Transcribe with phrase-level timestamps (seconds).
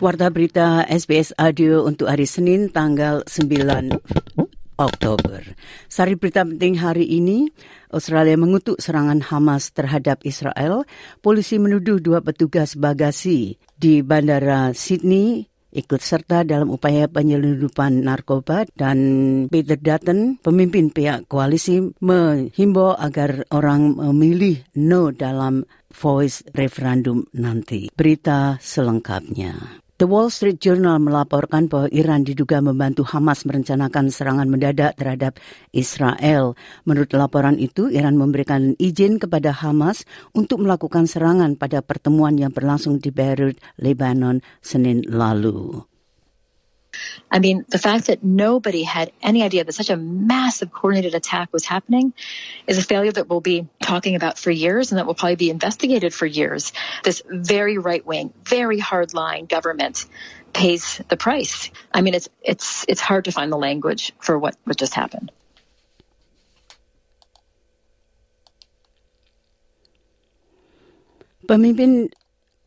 [0.00, 3.92] Warta berita SBS Audio untuk hari Senin tanggal 9
[4.80, 5.44] Oktober.
[5.92, 7.52] Sari berita penting hari ini,
[7.92, 10.88] Australia mengutuk serangan Hamas terhadap Israel.
[11.20, 18.98] Polisi menuduh dua petugas bagasi di Bandara Sydney ikut serta dalam upaya penyelundupan narkoba dan
[19.52, 27.92] Peter Dutton, pemimpin pihak koalisi, menghimbau agar orang memilih no dalam voice referendum nanti.
[27.92, 29.79] Berita selengkapnya.
[30.00, 35.36] The Wall Street Journal melaporkan bahwa Iran diduga membantu Hamas merencanakan serangan mendadak terhadap
[35.76, 36.56] Israel.
[36.88, 42.96] Menurut laporan itu, Iran memberikan izin kepada Hamas untuk melakukan serangan pada pertemuan yang berlangsung
[42.96, 45.89] di Beirut, Lebanon, Senin lalu.
[47.30, 51.52] I mean, the fact that nobody had any idea that such a massive coordinated attack
[51.52, 52.12] was happening
[52.66, 55.50] is a failure that we'll be talking about for years and that will probably be
[55.50, 56.72] investigated for years.
[57.04, 60.06] This very right wing, very hard line government
[60.52, 61.70] pays the price.
[61.92, 65.30] I mean, it's, it's, it's hard to find the language for what, what just happened.
[71.46, 72.12] Pemimpin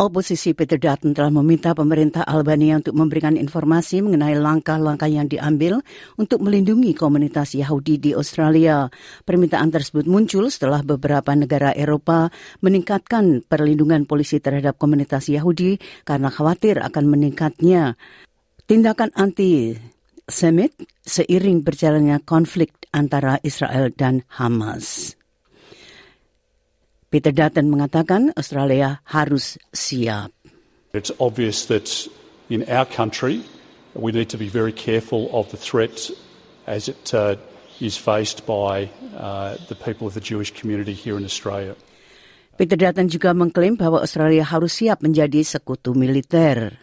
[0.00, 5.84] Oposisi Peter Dutton telah meminta pemerintah Albania untuk memberikan informasi mengenai langkah-langkah yang diambil
[6.16, 8.88] untuk melindungi komunitas Yahudi di Australia.
[9.28, 12.32] Permintaan tersebut muncul setelah beberapa negara Eropa
[12.64, 15.76] meningkatkan perlindungan polisi terhadap komunitas Yahudi
[16.08, 18.00] karena khawatir akan meningkatnya
[18.64, 19.76] tindakan anti
[20.24, 20.72] Semit
[21.04, 25.19] seiring berjalannya konflik antara Israel dan Hamas.
[27.10, 30.30] Peter Dutton mengatakan Australia harus siap.
[30.94, 32.06] It's obvious that
[32.46, 33.42] in our country
[33.98, 36.06] we need to be very careful of the threat
[36.70, 37.34] as it uh,
[37.82, 38.86] is faced by
[39.18, 41.74] uh, the people of the Jewish community here in Australia.
[42.54, 46.78] Peter Dutton juga mengklaim bahwa Australia harus siap menjadi sekutu militer.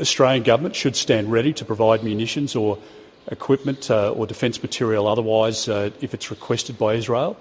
[0.00, 2.80] Australian government should stand ready to provide munitions or
[3.28, 7.36] equipment uh, or defence material otherwise uh, if it's requested by Israel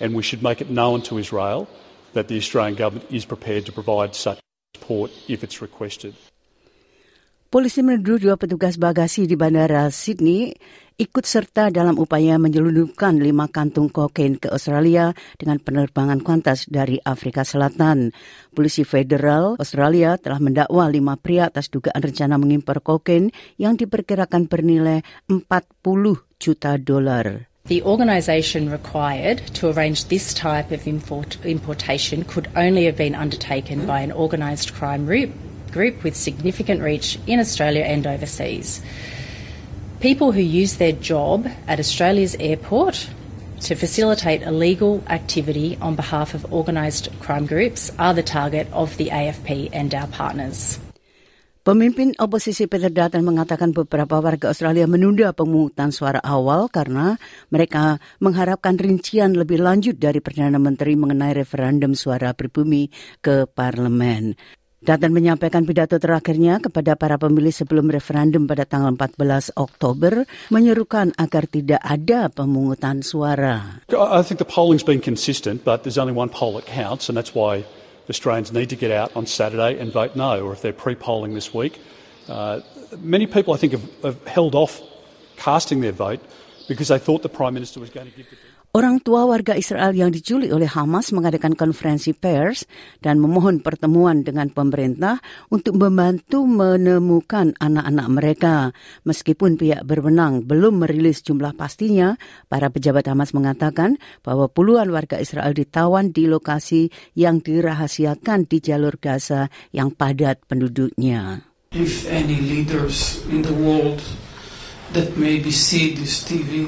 [0.00, 1.66] and we should make it known to Israel
[2.14, 4.38] that the Australian government is prepared to provide such
[4.74, 6.14] support if it's requested.
[7.54, 10.50] Polisi menuduh dua petugas bagasi di Bandara Sydney
[10.98, 17.46] ikut serta dalam upaya menyelundupkan lima kantung kokain ke Australia dengan penerbangan kuantas dari Afrika
[17.46, 18.10] Selatan.
[18.50, 25.06] Polisi federal Australia telah mendakwa lima pria atas dugaan rencana mengimpor kokain yang diperkirakan bernilai
[25.30, 25.46] 40
[26.42, 27.53] juta dolar.
[27.66, 33.86] The organisation required to arrange this type of import, importation could only have been undertaken
[33.86, 35.30] by an organised crime group,
[35.72, 38.82] group with significant reach in Australia and overseas.
[40.00, 43.08] People who use their job at Australia's airport
[43.60, 49.08] to facilitate illegal activity on behalf of organised crime groups are the target of the
[49.08, 50.78] AFP and our partners.
[51.64, 57.16] Pemimpin oposisi Peter Dutton mengatakan beberapa warga Australia menunda pemungutan suara awal karena
[57.48, 62.92] mereka mengharapkan rincian lebih lanjut dari Perdana Menteri mengenai referendum suara pribumi
[63.24, 64.36] ke parlemen.
[64.84, 71.48] Dutton menyampaikan pidato terakhirnya kepada para pemilih sebelum referendum pada tanggal 14 Oktober menyerukan agar
[71.48, 73.80] tidak ada pemungutan suara.
[73.88, 77.32] I think the polling's been consistent, but there's only one poll that counts, and that's
[77.32, 77.64] why
[78.08, 81.54] Australians need to get out on Saturday and vote no, or if they're pre-polling this
[81.54, 81.80] week.
[82.28, 82.60] Uh,
[82.98, 84.82] many people, I think, have, have, held off
[85.36, 86.20] casting their vote
[86.68, 88.36] because they thought the Prime Minister was going to give the
[88.74, 92.66] Orang tua warga Israel yang diculik oleh Hamas mengadakan konferensi pers
[92.98, 98.54] dan memohon pertemuan dengan pemerintah untuk membantu menemukan anak-anak mereka.
[99.06, 102.18] Meskipun pihak berwenang belum merilis jumlah pastinya,
[102.50, 103.94] para pejabat Hamas mengatakan
[104.26, 111.46] bahwa puluhan warga Israel ditawan di lokasi yang dirahasiakan di jalur Gaza yang padat penduduknya.
[111.70, 114.02] If any leaders in the world
[114.98, 116.66] that maybe see this TV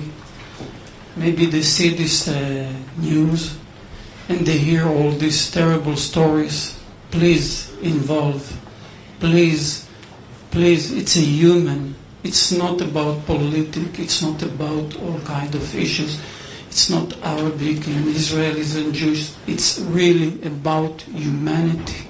[1.17, 3.57] maybe they see this uh, news
[4.29, 6.79] and they hear all these terrible stories.
[7.11, 8.43] Please involve.
[9.21, 9.89] Please,
[10.51, 10.93] please.
[10.93, 11.95] It's a human.
[12.23, 13.99] It's not about politics.
[13.99, 16.21] It's not about all kind of issues.
[16.69, 19.37] It's not Arabic and Israelis and Jews.
[19.47, 22.09] It's really about humanity.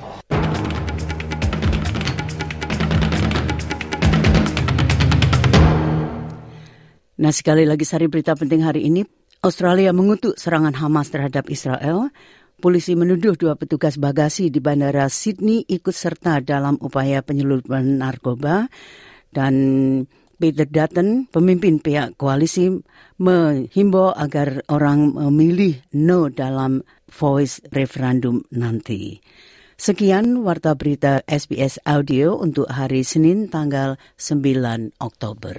[7.27, 9.03] Nah sekali lagi sari berita penting hari ini,
[9.43, 12.15] Australia mengutuk serangan Hamas terhadap Israel.
[12.63, 18.71] Polisi menuduh dua petugas bagasi di Bandara Sydney ikut serta dalam upaya penyelundupan narkoba
[19.35, 19.55] dan
[20.39, 22.71] Peter Dutton, pemimpin pihak koalisi,
[23.19, 29.19] menghimbau agar orang memilih no dalam voice referendum nanti.
[29.75, 35.59] Sekian warta berita SBS Audio untuk hari Senin tanggal 9 Oktober.